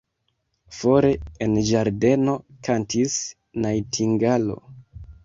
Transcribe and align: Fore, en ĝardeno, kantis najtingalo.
Fore, 0.77 1.11
en 1.45 1.53
ĝardeno, 1.67 2.35
kantis 2.69 3.19
najtingalo. 3.67 4.57